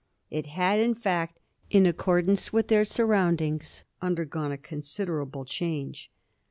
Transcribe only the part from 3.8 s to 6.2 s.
undergone a considerable change.